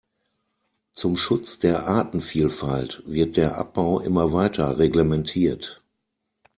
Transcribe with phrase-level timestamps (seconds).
[0.95, 5.79] Zum Schutz der Artenvielfalt wird der Abbau immer weiter reglementiert.